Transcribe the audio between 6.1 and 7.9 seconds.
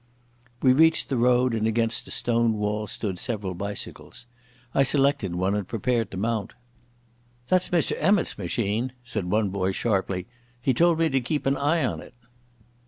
mount. "That's